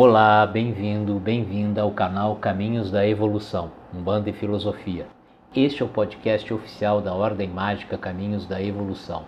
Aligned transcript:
Olá, 0.00 0.46
bem-vindo, 0.46 1.18
bem-vinda 1.18 1.82
ao 1.82 1.90
canal 1.90 2.36
Caminhos 2.36 2.88
da 2.88 3.04
Evolução, 3.04 3.72
Umbanda 3.92 4.30
e 4.30 4.32
Filosofia. 4.32 5.08
Este 5.52 5.82
é 5.82 5.84
o 5.84 5.88
podcast 5.88 6.54
oficial 6.54 7.00
da 7.00 7.12
Ordem 7.12 7.48
Mágica 7.48 7.98
Caminhos 7.98 8.46
da 8.46 8.62
Evolução. 8.62 9.24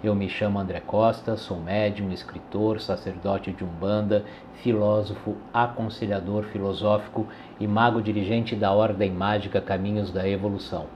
Eu 0.00 0.14
me 0.14 0.28
chamo 0.28 0.60
André 0.60 0.78
Costa, 0.78 1.36
sou 1.36 1.58
médium, 1.58 2.12
escritor, 2.12 2.80
sacerdote 2.80 3.50
de 3.50 3.64
Umbanda, 3.64 4.24
filósofo, 4.62 5.34
aconselhador 5.52 6.44
filosófico 6.44 7.26
e 7.58 7.66
mago 7.66 8.00
dirigente 8.00 8.54
da 8.54 8.70
Ordem 8.70 9.10
Mágica 9.10 9.60
Caminhos 9.60 10.12
da 10.12 10.28
Evolução. 10.28 10.86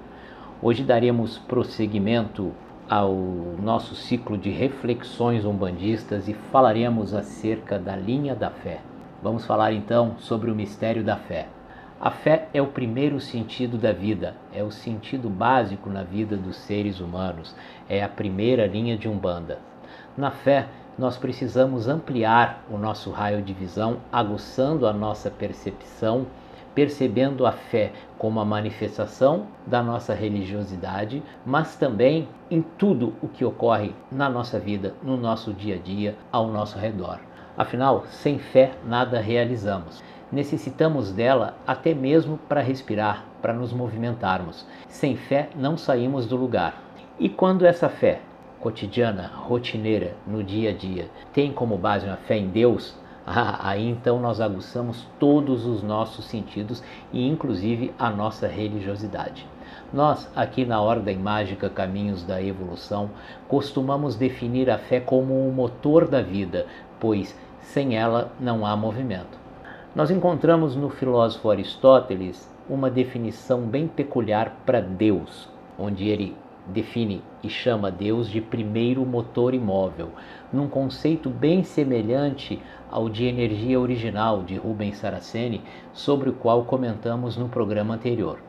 Hoje 0.62 0.84
daremos 0.84 1.36
prosseguimento 1.36 2.52
ao 2.88 3.12
nosso 3.60 3.96
ciclo 3.96 4.38
de 4.38 4.50
reflexões 4.50 5.44
umbandistas 5.44 6.28
e 6.28 6.34
falaremos 6.52 7.12
acerca 7.12 7.76
da 7.76 7.96
linha 7.96 8.32
da 8.32 8.50
fé. 8.50 8.78
Vamos 9.22 9.46
falar 9.46 9.72
então 9.72 10.16
sobre 10.18 10.50
o 10.50 10.54
mistério 10.54 11.02
da 11.02 11.16
fé. 11.16 11.48
A 11.98 12.10
fé 12.10 12.48
é 12.52 12.60
o 12.60 12.66
primeiro 12.66 13.18
sentido 13.18 13.78
da 13.78 13.90
vida, 13.90 14.34
é 14.52 14.62
o 14.62 14.70
sentido 14.70 15.30
básico 15.30 15.88
na 15.88 16.02
vida 16.02 16.36
dos 16.36 16.56
seres 16.56 17.00
humanos, 17.00 17.56
é 17.88 18.04
a 18.04 18.08
primeira 18.08 18.66
linha 18.66 18.98
de 18.98 19.08
Umbanda. 19.08 19.58
Na 20.14 20.30
fé, 20.30 20.66
nós 20.98 21.16
precisamos 21.16 21.88
ampliar 21.88 22.62
o 22.70 22.76
nosso 22.76 23.10
raio 23.10 23.40
de 23.40 23.54
visão, 23.54 23.98
aguçando 24.12 24.86
a 24.86 24.92
nossa 24.92 25.30
percepção, 25.30 26.26
percebendo 26.74 27.46
a 27.46 27.52
fé 27.52 27.92
como 28.18 28.40
a 28.40 28.44
manifestação 28.44 29.46
da 29.66 29.82
nossa 29.82 30.12
religiosidade, 30.12 31.22
mas 31.46 31.76
também 31.76 32.28
em 32.50 32.60
tudo 32.60 33.14
o 33.22 33.28
que 33.28 33.44
ocorre 33.44 33.94
na 34.12 34.28
nossa 34.28 34.58
vida, 34.58 34.94
no 35.02 35.16
nosso 35.16 35.54
dia 35.54 35.76
a 35.76 35.78
dia, 35.78 36.14
ao 36.30 36.48
nosso 36.48 36.78
redor. 36.78 37.25
Afinal, 37.56 38.04
sem 38.10 38.38
fé 38.38 38.72
nada 38.84 39.18
realizamos. 39.18 40.02
Necessitamos 40.30 41.10
dela 41.10 41.56
até 41.66 41.94
mesmo 41.94 42.36
para 42.36 42.60
respirar, 42.60 43.24
para 43.40 43.54
nos 43.54 43.72
movimentarmos. 43.72 44.66
Sem 44.88 45.16
fé 45.16 45.48
não 45.56 45.76
saímos 45.76 46.26
do 46.26 46.36
lugar. 46.36 46.82
E 47.18 47.30
quando 47.30 47.64
essa 47.64 47.88
fé, 47.88 48.20
cotidiana, 48.60 49.30
rotineira, 49.34 50.14
no 50.26 50.44
dia 50.44 50.70
a 50.70 50.72
dia, 50.74 51.08
tem 51.32 51.50
como 51.52 51.78
base 51.78 52.06
uma 52.06 52.16
fé 52.16 52.36
em 52.36 52.48
Deus, 52.48 52.94
ah, 53.26 53.70
aí 53.70 53.88
então 53.88 54.20
nós 54.20 54.40
aguçamos 54.40 55.06
todos 55.18 55.64
os 55.64 55.82
nossos 55.82 56.26
sentidos 56.26 56.82
e 57.12 57.26
inclusive 57.26 57.94
a 57.98 58.10
nossa 58.10 58.46
religiosidade. 58.46 59.46
Nós, 59.92 60.30
aqui 60.36 60.64
na 60.64 60.80
Ordem 60.80 61.16
Mágica 61.16 61.70
Caminhos 61.70 62.22
da 62.22 62.42
Evolução, 62.42 63.10
costumamos 63.48 64.16
definir 64.16 64.68
a 64.68 64.78
fé 64.78 65.00
como 65.00 65.48
o 65.48 65.52
motor 65.52 66.08
da 66.08 66.20
vida, 66.20 66.66
pois 66.98 67.36
sem 67.66 67.96
ela 67.96 68.32
não 68.38 68.64
há 68.64 68.76
movimento. 68.76 69.38
Nós 69.94 70.10
encontramos 70.10 70.76
no 70.76 70.88
filósofo 70.88 71.50
Aristóteles 71.50 72.48
uma 72.68 72.90
definição 72.90 73.62
bem 73.62 73.86
peculiar 73.88 74.62
para 74.64 74.80
Deus, 74.80 75.48
onde 75.78 76.08
ele 76.08 76.36
define 76.66 77.22
e 77.42 77.48
chama 77.48 77.90
Deus 77.90 78.28
de 78.28 78.40
primeiro 78.40 79.04
motor 79.04 79.54
imóvel, 79.54 80.10
num 80.52 80.68
conceito 80.68 81.30
bem 81.30 81.62
semelhante 81.62 82.60
ao 82.90 83.08
de 83.08 83.24
energia 83.24 83.78
original 83.78 84.42
de 84.42 84.56
Rubens 84.56 84.98
Saraceni, 84.98 85.62
sobre 85.92 86.30
o 86.30 86.34
qual 86.34 86.64
comentamos 86.64 87.36
no 87.36 87.48
programa 87.48 87.94
anterior. 87.94 88.45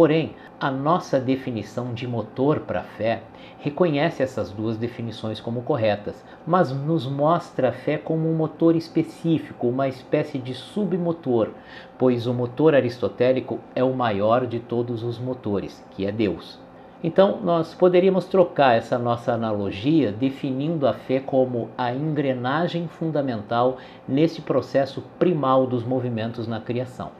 Porém, 0.00 0.34
a 0.58 0.70
nossa 0.70 1.20
definição 1.20 1.92
de 1.92 2.08
motor 2.08 2.60
para 2.60 2.80
a 2.80 2.84
fé 2.84 3.20
reconhece 3.58 4.22
essas 4.22 4.50
duas 4.50 4.78
definições 4.78 5.42
como 5.42 5.60
corretas, 5.60 6.24
mas 6.46 6.72
nos 6.72 7.06
mostra 7.06 7.68
a 7.68 7.72
fé 7.72 7.98
como 7.98 8.26
um 8.26 8.34
motor 8.34 8.74
específico, 8.74 9.68
uma 9.68 9.88
espécie 9.88 10.38
de 10.38 10.54
submotor, 10.54 11.50
pois 11.98 12.26
o 12.26 12.32
motor 12.32 12.74
aristotélico 12.74 13.58
é 13.74 13.84
o 13.84 13.92
maior 13.92 14.46
de 14.46 14.58
todos 14.58 15.02
os 15.02 15.18
motores, 15.18 15.84
que 15.90 16.06
é 16.06 16.10
Deus. 16.10 16.58
Então, 17.04 17.38
nós 17.42 17.74
poderíamos 17.74 18.24
trocar 18.24 18.78
essa 18.78 18.98
nossa 18.98 19.34
analogia 19.34 20.10
definindo 20.10 20.86
a 20.86 20.94
fé 20.94 21.20
como 21.20 21.68
a 21.76 21.92
engrenagem 21.92 22.88
fundamental 22.88 23.76
nesse 24.08 24.40
processo 24.40 25.04
primal 25.18 25.66
dos 25.66 25.84
movimentos 25.84 26.48
na 26.48 26.58
criação. 26.58 27.10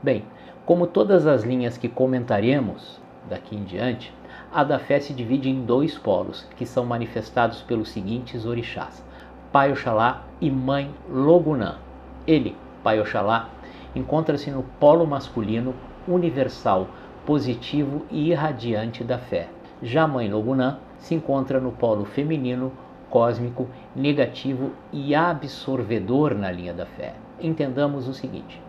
Bem, 0.00 0.22
como 0.68 0.86
todas 0.86 1.26
as 1.26 1.44
linhas 1.44 1.78
que 1.78 1.88
comentaremos 1.88 3.00
daqui 3.26 3.56
em 3.56 3.64
diante, 3.64 4.12
a 4.52 4.62
da 4.62 4.78
fé 4.78 5.00
se 5.00 5.14
divide 5.14 5.48
em 5.48 5.64
dois 5.64 5.96
polos, 5.96 6.46
que 6.58 6.66
são 6.66 6.84
manifestados 6.84 7.62
pelos 7.62 7.88
seguintes 7.88 8.44
orixás: 8.44 9.02
Pai 9.50 9.72
Oxalá 9.72 10.24
e 10.42 10.50
Mãe 10.50 10.90
Logunã. 11.08 11.76
Ele, 12.26 12.54
Pai 12.84 13.00
Oxalá, 13.00 13.48
encontra-se 13.96 14.50
no 14.50 14.62
polo 14.78 15.06
masculino 15.06 15.74
universal, 16.06 16.88
positivo 17.24 18.04
e 18.10 18.28
irradiante 18.28 19.02
da 19.02 19.16
fé. 19.16 19.48
Já 19.82 20.06
Mãe 20.06 20.30
Logunã 20.30 20.80
se 20.98 21.14
encontra 21.14 21.58
no 21.58 21.72
polo 21.72 22.04
feminino, 22.04 22.70
cósmico, 23.08 23.66
negativo 23.96 24.72
e 24.92 25.14
absorvedor 25.14 26.34
na 26.34 26.52
linha 26.52 26.74
da 26.74 26.84
fé. 26.84 27.14
Entendamos 27.40 28.06
o 28.06 28.12
seguinte: 28.12 28.67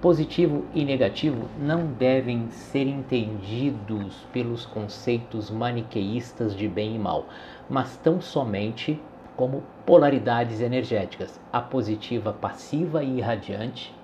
Positivo 0.00 0.64
e 0.74 0.82
negativo 0.82 1.46
não 1.58 1.84
devem 1.84 2.48
ser 2.48 2.86
entendidos 2.86 4.16
pelos 4.32 4.64
conceitos 4.64 5.50
maniqueístas 5.50 6.56
de 6.56 6.66
bem 6.66 6.94
e 6.94 6.98
mal, 6.98 7.26
mas 7.68 7.98
tão 7.98 8.18
somente 8.18 8.98
como 9.36 9.62
polaridades 9.84 10.62
energéticas, 10.62 11.38
a 11.52 11.60
positiva 11.60 12.32
passiva 12.32 13.04
e 13.04 13.18
irradiante 13.18 13.94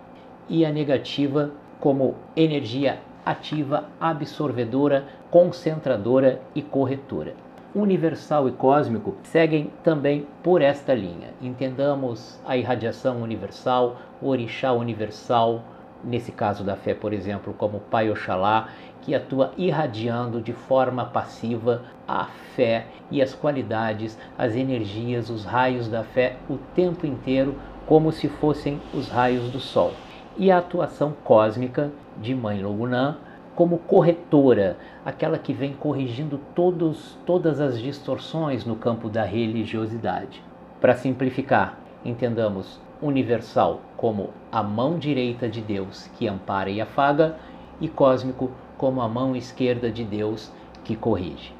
e 0.51 0.67
a 0.67 0.71
negativa 0.71 1.51
como 1.81 2.15
energia 2.37 3.01
ativa, 3.25 3.89
absorvedora, 3.99 5.07
concentradora 5.31 6.43
e 6.55 6.61
corretora. 6.61 7.35
Universal 7.75 8.51
e 8.51 8.53
cósmico 8.53 9.15
seguem 9.23 9.71
também 9.83 10.27
por 10.43 10.61
esta 10.61 10.95
linha. 10.95 11.31
Entendamos 11.41 12.39
a 12.47 12.55
irradiação 12.55 13.23
universal, 13.23 13.97
o 14.21 14.29
orixá 14.29 14.73
universal, 14.73 15.63
nesse 16.05 16.33
caso 16.33 16.63
da 16.65 16.77
fé, 16.77 16.95
por 16.95 17.13
exemplo, 17.13 17.55
como 17.55 17.81
Pai 17.81 18.11
Oxalá, 18.11 18.69
que 19.03 19.15
atua 19.15 19.53
irradiando 19.57 20.41
de 20.41 20.53
forma 20.53 21.05
passiva 21.05 21.83
a 22.07 22.27
fé 22.55 22.87
e 23.11 23.23
as 23.23 23.35
qualidades, 23.35 24.19
as 24.37 24.57
energias, 24.57 25.31
os 25.31 25.45
raios 25.45 25.89
da 25.89 26.03
fé 26.03 26.37
o 26.49 26.57
tempo 26.75 27.07
inteiro, 27.07 27.55
como 27.87 28.11
se 28.11 28.29
fossem 28.29 28.81
os 28.93 29.09
raios 29.09 29.51
do 29.51 29.61
sol. 29.61 29.93
E 30.37 30.51
a 30.51 30.59
atuação 30.59 31.15
cósmica 31.25 31.91
de 32.21 32.35
Mãe 32.35 32.63
Logunã 32.63 33.17
como 33.57 33.79
corretora, 33.79 34.77
aquela 35.03 35.39
que 35.39 35.53
vem 35.55 35.73
corrigindo 35.73 36.39
todos, 36.55 37.19
todas 37.25 37.59
as 37.59 37.81
distorções 37.81 38.67
no 38.67 38.77
campo 38.77 39.09
da 39.09 39.25
religiosidade. 39.25 40.43
Para 40.79 40.95
simplificar, 40.95 41.79
entendamos 42.09 42.81
universal 43.03 43.81
como 43.97 44.31
a 44.51 44.63
mão 44.63 44.99
direita 44.99 45.49
de 45.49 45.61
Deus 45.61 46.09
que 46.17 46.29
ampara 46.29 46.71
e 46.71 46.81
afaga, 46.81 47.37
e 47.81 47.89
cósmico 47.89 48.51
como 48.79 49.01
a 49.01 49.09
mão 49.09 49.37
esquerda 49.37 49.91
de 49.91 50.05
Deus 50.05 50.51
que 50.85 50.97
corrige. 50.97 51.55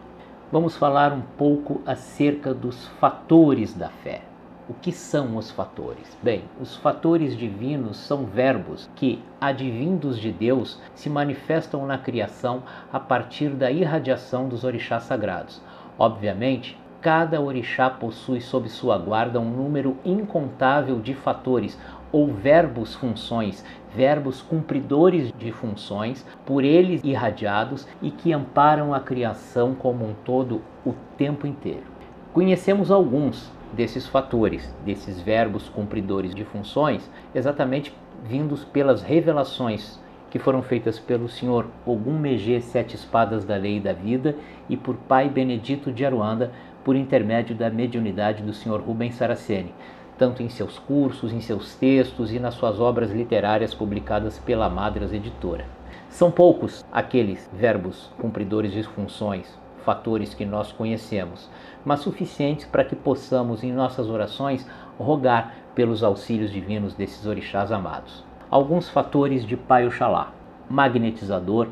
Vamos 0.51 0.77
falar 0.77 1.13
um 1.13 1.23
pouco 1.37 1.83
acerca 1.85 2.55
dos 2.55 2.87
fatores 3.01 3.75
da 3.75 3.89
fé. 3.89 4.23
O 4.69 4.75
que 4.75 4.91
são 4.91 5.37
os 5.37 5.51
fatores? 5.51 6.19
Bem, 6.23 6.43
os 6.61 6.77
fatores 6.77 7.37
divinos 7.37 7.97
são 7.99 8.25
verbos 8.25 8.91
que, 8.97 9.23
advindos 9.41 10.19
de 10.19 10.33
Deus, 10.33 10.81
se 10.95 11.09
manifestam 11.09 11.87
na 11.87 11.99
criação 11.99 12.63
a 12.93 12.99
partir 12.99 13.51
da 13.51 13.71
irradiação 13.71 14.49
dos 14.49 14.65
orixás 14.65 15.05
sagrados. 15.05 15.63
Obviamente, 15.99 16.77
cada 17.01 17.41
orixá 17.41 17.89
possui 17.89 18.41
sob 18.41 18.69
sua 18.69 18.99
guarda 18.99 19.41
um 19.41 19.51
número 19.51 19.97
incontável 20.05 21.01
de 21.01 21.15
fatores 21.15 21.79
ou 22.13 22.33
verbos 22.33 22.95
funções, 22.95 23.65
verbos 23.95 24.41
cumpridores 24.41 25.33
de 25.39 25.53
funções, 25.53 26.27
por 26.45 26.65
eles 26.65 27.03
irradiados 27.05 27.87
e 28.01 28.11
que 28.11 28.33
amparam 28.33 28.95
a 28.95 29.01
criação 29.01 29.75
como 29.75 30.05
um 30.05 30.15
todo 30.25 30.63
o 30.85 30.95
tempo 31.17 31.47
inteiro. 31.47 31.85
Conhecemos 32.33 32.91
alguns 32.91 33.51
desses 33.73 34.07
fatores, 34.07 34.75
desses 34.85 35.21
verbos 35.21 35.69
cumpridores 35.69 36.35
de 36.35 36.45
funções, 36.45 37.11
exatamente 37.35 37.95
vindos 38.25 38.65
pelas 38.65 39.03
revelações 39.03 40.01
que 40.31 40.39
foram 40.39 40.63
feitas 40.63 40.99
pelo 40.99 41.29
Senhor 41.29 41.67
Ogum 41.85 42.19
Megê 42.19 42.61
Sete 42.61 42.95
Espadas 42.95 43.45
da 43.45 43.57
Lei 43.57 43.81
da 43.81 43.93
Vida 43.93 44.37
e 44.69 44.77
por 44.77 44.97
Pai 44.97 45.29
Benedito 45.29 45.93
de 45.93 46.05
Aruanda 46.05 46.53
por 46.87 46.95
intermédio 46.95 47.53
da 47.53 47.69
mediunidade 47.69 48.45
do 48.45 48.53
Sr. 48.55 48.81
Rubens 48.81 49.17
Saraceni, 49.17 49.75
tanto 50.17 50.41
em 50.41 50.49
seus 50.49 50.79
cursos, 50.79 51.33
em 51.33 51.41
seus 51.41 51.75
textos 51.75 52.33
e 52.33 52.39
nas 52.39 52.55
suas 52.55 52.79
obras 52.79 53.11
literárias 53.11 53.75
publicadas 53.75 54.39
pela 54.39 54.71
Madras 54.71 55.13
Editora. 55.13 55.65
São 56.09 56.31
poucos 56.31 56.85
aqueles 56.93 57.51
verbos 57.53 58.09
cumpridores 58.21 58.71
de 58.71 58.85
funções, 58.85 59.59
fatores 59.85 60.33
que 60.33 60.45
nós 60.45 60.71
conhecemos, 60.71 61.51
mas 61.85 61.99
suficientes 61.99 62.67
para 62.67 62.85
que 62.85 62.95
possamos 62.95 63.65
em 63.65 63.73
nossas 63.73 64.09
orações 64.09 64.65
rogar 64.97 65.57
pelos 65.75 66.05
auxílios 66.05 66.53
divinos 66.53 66.95
desses 66.95 67.27
orixás 67.27 67.73
amados. 67.73 68.25
Alguns 68.49 68.89
fatores 68.89 69.45
de 69.45 69.57
Pai 69.57 69.89
Oxalá: 69.89 70.31
magnetizador, 70.71 71.67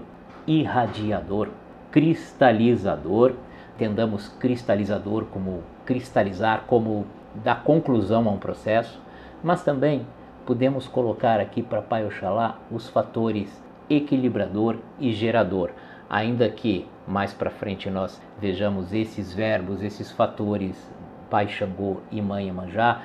irradiador, 0.45 1.51
cristalizador. 1.93 3.35
Entendamos 3.75 4.29
cristalizador 4.39 5.25
como 5.27 5.63
cristalizar, 5.85 6.65
como 6.67 7.05
dar 7.43 7.65
conclusão 7.65 8.29
a 8.29 8.33
um 8.33 8.39
processo, 8.39 9.01
mas 9.43 9.65
também 9.65 10.07
podemos 10.47 10.87
colocar 10.87 11.41
aqui 11.41 11.63
para 11.63 11.83
Pai 11.83 12.07
Oxalá 12.07 12.59
os 12.71 12.89
fatores 12.89 13.63
equilibrador 13.91 14.77
e 15.01 15.13
gerador, 15.13 15.71
ainda 16.09 16.49
que 16.49 16.87
mais 17.07 17.35
para 17.35 17.51
frente 17.51 17.91
nós 17.91 18.21
vejamos 18.41 18.93
esses 18.93 19.33
verbos, 19.33 19.83
esses 19.83 20.11
fatores 20.13 20.91
Pai 21.29 21.49
Xangô 21.49 21.99
e 22.13 22.23
Mãe 22.23 22.49
Emanjá, 22.49 23.03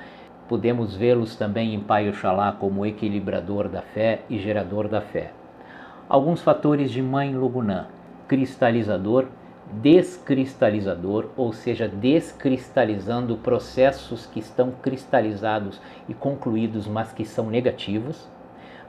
podemos 0.48 0.94
vê-los 0.94 1.36
também 1.36 1.74
em 1.74 1.80
Pai 1.80 2.08
Oxalá 2.08 2.52
como 2.52 2.86
equilibrador 2.86 3.68
da 3.68 3.82
fé 3.82 4.22
e 4.30 4.38
gerador 4.38 4.88
da 4.88 5.00
fé. 5.00 5.32
Alguns 6.08 6.42
fatores 6.42 6.90
de 6.90 7.02
Mãe 7.02 7.34
Logunã, 7.34 7.86
cristalizador, 8.28 9.26
descristalizador, 9.72 11.26
ou 11.36 11.52
seja, 11.52 11.88
descristalizando 11.88 13.36
processos 13.36 14.26
que 14.26 14.40
estão 14.40 14.70
cristalizados 14.70 15.80
e 16.08 16.14
concluídos, 16.14 16.86
mas 16.86 17.12
que 17.12 17.24
são 17.24 17.48
negativos, 17.48 18.28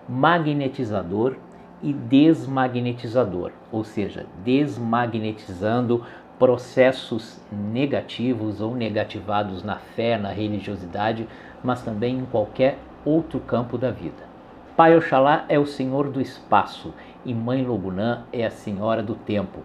magnetizador 0.07 1.35
e 1.81 1.93
desmagnetizador, 1.93 3.51
ou 3.71 3.83
seja, 3.83 4.25
desmagnetizando 4.43 6.03
processos 6.37 7.39
negativos 7.51 8.61
ou 8.61 8.75
negativados 8.75 9.63
na 9.63 9.75
fé, 9.75 10.17
na 10.17 10.29
religiosidade, 10.29 11.27
mas 11.63 11.83
também 11.83 12.17
em 12.17 12.25
qualquer 12.25 12.77
outro 13.05 13.39
campo 13.39 13.77
da 13.77 13.91
vida. 13.91 14.31
Pai 14.75 14.97
Oxalá 14.97 15.45
é 15.47 15.59
o 15.59 15.65
Senhor 15.65 16.09
do 16.09 16.19
espaço 16.19 16.93
e 17.23 17.33
Mãe 17.33 17.63
Logunã 17.63 18.23
é 18.33 18.45
a 18.45 18.49
Senhora 18.49 19.03
do 19.03 19.13
tempo. 19.13 19.59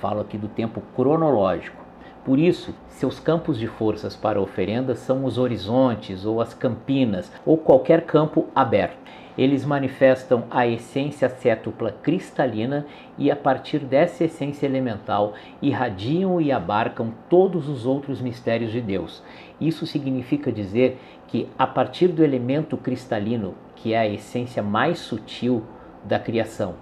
Falo 0.00 0.20
aqui 0.20 0.36
do 0.36 0.48
tempo 0.48 0.82
cronológico. 0.94 1.84
Por 2.24 2.38
isso, 2.38 2.74
seus 2.88 3.20
campos 3.20 3.58
de 3.58 3.66
forças 3.66 4.16
para 4.16 4.40
oferendas 4.40 4.98
são 4.98 5.24
os 5.24 5.38
horizontes 5.38 6.26
ou 6.26 6.40
as 6.40 6.52
campinas 6.52 7.32
ou 7.46 7.56
qualquer 7.56 8.04
campo 8.04 8.46
aberto. 8.54 8.98
Eles 9.38 9.64
manifestam 9.64 10.44
a 10.50 10.66
essência 10.66 11.28
cétupla 11.28 11.92
cristalina 12.02 12.86
e, 13.16 13.30
a 13.30 13.36
partir 13.36 13.78
dessa 13.78 14.24
essência 14.24 14.66
elemental, 14.66 15.34
irradiam 15.62 16.40
e 16.40 16.50
abarcam 16.50 17.12
todos 17.28 17.68
os 17.68 17.86
outros 17.86 18.20
mistérios 18.20 18.72
de 18.72 18.80
Deus. 18.80 19.22
Isso 19.60 19.86
significa 19.86 20.50
dizer 20.50 20.98
que, 21.28 21.48
a 21.58 21.66
partir 21.66 22.08
do 22.08 22.24
elemento 22.24 22.76
cristalino, 22.76 23.54
que 23.74 23.92
é 23.92 23.98
a 23.98 24.08
essência 24.08 24.62
mais 24.62 24.98
sutil 24.98 25.62
da 26.02 26.18
criação, 26.18 26.76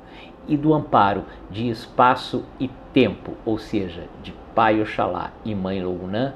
e 0.49 0.57
do 0.57 0.75
amparo 0.75 1.25
de 1.51 1.69
espaço 1.69 2.45
e 2.59 2.69
tempo, 2.93 3.33
ou 3.45 3.59
seja, 3.59 4.05
de 4.23 4.33
Pai 4.55 4.81
Oxalá 4.81 5.33
e 5.45 5.55
Mãe 5.55 5.83
Logunã, 5.83 6.35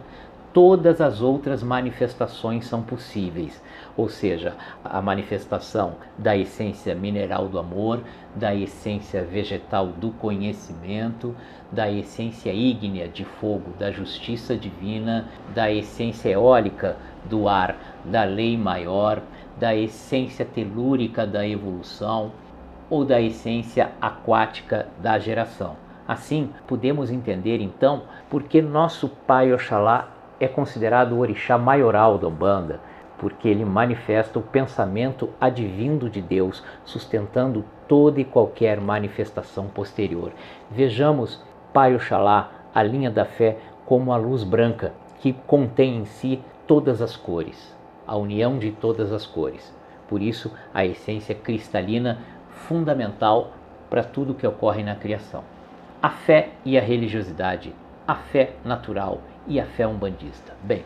todas 0.52 1.00
as 1.00 1.20
outras 1.20 1.62
manifestações 1.62 2.66
são 2.66 2.82
possíveis, 2.82 3.62
ou 3.96 4.08
seja, 4.08 4.56
a 4.84 5.00
manifestação 5.00 5.96
da 6.16 6.36
essência 6.36 6.94
mineral 6.94 7.48
do 7.48 7.58
amor, 7.58 8.00
da 8.34 8.54
essência 8.54 9.22
vegetal 9.22 9.86
do 9.86 10.10
conhecimento, 10.10 11.34
da 11.70 11.90
essência 11.90 12.52
ígnea 12.52 13.06
de 13.08 13.24
fogo 13.24 13.72
da 13.78 13.90
justiça 13.92 14.56
divina, 14.56 15.28
da 15.54 15.70
essência 15.70 16.30
eólica 16.30 16.96
do 17.28 17.48
ar 17.48 17.76
da 18.04 18.24
lei 18.24 18.56
maior, 18.56 19.22
da 19.58 19.74
essência 19.74 20.44
telúrica 20.44 21.26
da 21.26 21.46
evolução 21.46 22.32
ou 22.90 23.04
da 23.04 23.20
essência 23.20 23.92
aquática 24.00 24.88
da 24.98 25.18
geração. 25.18 25.76
Assim, 26.06 26.50
podemos 26.66 27.10
entender 27.10 27.60
então 27.60 28.02
por 28.30 28.44
que 28.44 28.62
nosso 28.62 29.08
Pai 29.08 29.52
Oxalá 29.52 30.08
é 30.40 30.48
considerado 30.48 31.12
o 31.12 31.18
orixá 31.18 31.58
maioral 31.58 32.16
da 32.16 32.28
Umbanda, 32.28 32.80
porque 33.18 33.48
ele 33.48 33.64
manifesta 33.64 34.38
o 34.38 34.42
pensamento 34.42 35.28
advindo 35.40 36.08
de 36.08 36.22
Deus, 36.22 36.62
sustentando 36.84 37.64
toda 37.86 38.20
e 38.20 38.24
qualquer 38.24 38.80
manifestação 38.80 39.66
posterior. 39.66 40.32
Vejamos 40.70 41.42
Pai 41.72 41.94
Oxalá, 41.94 42.50
a 42.74 42.82
linha 42.82 43.10
da 43.10 43.24
fé, 43.24 43.58
como 43.84 44.12
a 44.12 44.16
luz 44.16 44.44
branca, 44.44 44.92
que 45.20 45.32
contém 45.32 45.98
em 45.98 46.04
si 46.04 46.40
todas 46.66 47.02
as 47.02 47.16
cores, 47.16 47.76
a 48.06 48.16
união 48.16 48.58
de 48.58 48.70
todas 48.70 49.12
as 49.12 49.26
cores. 49.26 49.74
Por 50.06 50.22
isso, 50.22 50.50
a 50.72 50.86
essência 50.86 51.34
cristalina 51.34 52.18
fundamental 52.66 53.52
para 53.88 54.04
tudo 54.04 54.34
que 54.34 54.46
ocorre 54.46 54.82
na 54.82 54.94
criação. 54.94 55.42
A 56.02 56.10
fé 56.10 56.50
e 56.64 56.78
a 56.78 56.80
religiosidade, 56.80 57.74
a 58.06 58.14
fé 58.14 58.52
natural 58.64 59.20
e 59.46 59.58
a 59.58 59.64
fé 59.64 59.86
umbandista. 59.86 60.54
Bem, 60.62 60.84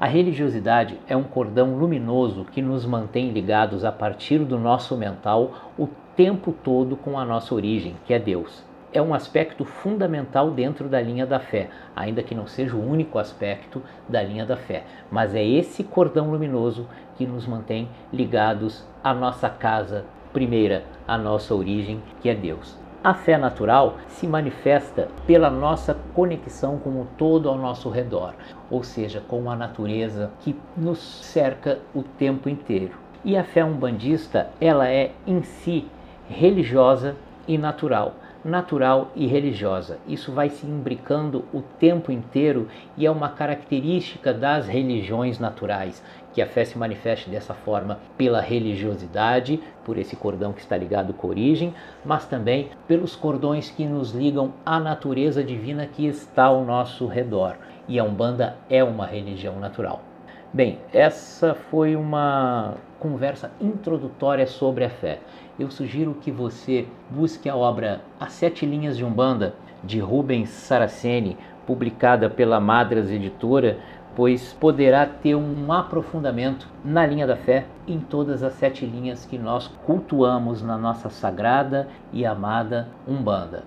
a 0.00 0.06
religiosidade 0.06 0.98
é 1.08 1.16
um 1.16 1.24
cordão 1.24 1.76
luminoso 1.76 2.44
que 2.44 2.62
nos 2.62 2.86
mantém 2.86 3.30
ligados 3.30 3.84
a 3.84 3.92
partir 3.92 4.38
do 4.38 4.58
nosso 4.58 4.96
mental 4.96 5.72
o 5.76 5.88
tempo 6.16 6.52
todo 6.52 6.96
com 6.96 7.18
a 7.18 7.24
nossa 7.24 7.54
origem, 7.54 7.96
que 8.04 8.14
é 8.14 8.18
Deus. 8.18 8.64
É 8.92 9.02
um 9.02 9.12
aspecto 9.12 9.64
fundamental 9.64 10.50
dentro 10.50 10.88
da 10.88 11.00
linha 11.00 11.26
da 11.26 11.38
fé, 11.38 11.68
ainda 11.94 12.22
que 12.22 12.34
não 12.34 12.46
seja 12.46 12.74
o 12.74 12.90
único 12.90 13.18
aspecto 13.18 13.82
da 14.08 14.22
linha 14.22 14.46
da 14.46 14.56
fé, 14.56 14.84
mas 15.10 15.34
é 15.34 15.44
esse 15.44 15.84
cordão 15.84 16.30
luminoso 16.30 16.88
que 17.16 17.26
nos 17.26 17.46
mantém 17.46 17.88
ligados 18.12 18.86
à 19.04 19.12
nossa 19.12 19.50
casa 19.50 20.04
primeira, 20.38 20.84
à 21.04 21.18
nossa 21.18 21.52
origem, 21.52 22.00
que 22.20 22.28
é 22.28 22.34
Deus. 22.34 22.78
A 23.02 23.12
fé 23.12 23.36
natural 23.36 23.96
se 24.06 24.24
manifesta 24.24 25.08
pela 25.26 25.50
nossa 25.50 25.98
conexão 26.14 26.78
com 26.78 26.90
o 26.90 27.08
todo 27.18 27.48
ao 27.48 27.58
nosso 27.58 27.90
redor, 27.90 28.34
ou 28.70 28.84
seja, 28.84 29.20
com 29.26 29.50
a 29.50 29.56
natureza 29.56 30.30
que 30.38 30.54
nos 30.76 31.00
cerca 31.00 31.80
o 31.92 32.04
tempo 32.04 32.48
inteiro. 32.48 32.92
E 33.24 33.36
a 33.36 33.42
fé 33.42 33.64
umbandista, 33.64 34.50
ela 34.60 34.88
é 34.88 35.10
em 35.26 35.42
si 35.42 35.88
religiosa 36.28 37.16
e 37.48 37.58
natural 37.58 38.14
natural 38.44 39.10
e 39.14 39.26
religiosa. 39.26 39.98
Isso 40.06 40.32
vai 40.32 40.48
se 40.48 40.66
imbricando 40.66 41.44
o 41.52 41.60
tempo 41.60 42.12
inteiro 42.12 42.68
e 42.96 43.06
é 43.06 43.10
uma 43.10 43.28
característica 43.28 44.32
das 44.32 44.66
religiões 44.66 45.38
naturais, 45.38 46.02
que 46.32 46.42
a 46.42 46.46
fé 46.46 46.64
se 46.64 46.78
manifeste 46.78 47.28
dessa 47.28 47.54
forma 47.54 47.98
pela 48.16 48.40
religiosidade, 48.40 49.60
por 49.84 49.98
esse 49.98 50.14
cordão 50.14 50.52
que 50.52 50.60
está 50.60 50.76
ligado 50.76 51.12
com 51.12 51.26
a 51.26 51.30
origem, 51.30 51.74
mas 52.04 52.26
também 52.26 52.70
pelos 52.86 53.16
cordões 53.16 53.70
que 53.70 53.84
nos 53.84 54.12
ligam 54.12 54.52
à 54.64 54.78
natureza 54.78 55.42
divina 55.42 55.86
que 55.86 56.06
está 56.06 56.44
ao 56.44 56.64
nosso 56.64 57.06
redor. 57.06 57.56
E 57.88 57.98
a 57.98 58.04
Umbanda 58.04 58.56
é 58.68 58.84
uma 58.84 59.06
religião 59.06 59.58
natural. 59.58 60.07
Bem, 60.50 60.78
essa 60.94 61.54
foi 61.54 61.94
uma 61.94 62.76
conversa 62.98 63.52
introdutória 63.60 64.46
sobre 64.46 64.82
a 64.82 64.88
fé. 64.88 65.20
Eu 65.60 65.70
sugiro 65.70 66.14
que 66.14 66.30
você 66.30 66.88
busque 67.10 67.50
a 67.50 67.54
obra 67.54 68.00
As 68.18 68.32
Sete 68.32 68.64
Linhas 68.64 68.96
de 68.96 69.04
Umbanda, 69.04 69.54
de 69.84 70.00
Rubens 70.00 70.48
Saraceni, 70.48 71.36
publicada 71.66 72.30
pela 72.30 72.58
Madras 72.58 73.10
Editora, 73.10 73.78
pois 74.16 74.54
poderá 74.54 75.04
ter 75.04 75.34
um 75.34 75.70
aprofundamento 75.70 76.66
na 76.82 77.04
linha 77.04 77.26
da 77.26 77.36
fé 77.36 77.66
em 77.86 78.00
todas 78.00 78.42
as 78.42 78.54
sete 78.54 78.86
linhas 78.86 79.26
que 79.26 79.36
nós 79.36 79.68
cultuamos 79.84 80.62
na 80.62 80.78
nossa 80.78 81.10
sagrada 81.10 81.88
e 82.10 82.24
amada 82.24 82.88
Umbanda. 83.06 83.64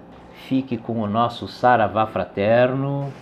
Fique 0.48 0.78
com 0.78 1.00
o 1.00 1.08
nosso 1.08 1.48
Saravá 1.48 2.08
fraterno. 2.08 3.14